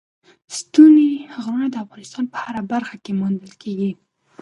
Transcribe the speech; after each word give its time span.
ستوني 0.57 1.09
غرونه 1.41 1.67
د 1.71 1.75
افغانستان 1.85 2.25
په 2.31 2.37
هره 2.43 2.61
برخه 2.73 2.95
کې 3.03 3.11
موندل 3.19 3.53
کېږي. 3.61 3.91